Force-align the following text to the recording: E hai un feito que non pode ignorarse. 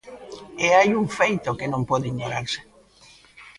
E 0.65 0.67
hai 0.77 0.89
un 1.01 1.05
feito 1.19 1.57
que 1.59 1.71
non 1.71 1.81
pode 1.89 2.09
ignorarse. 2.11 2.59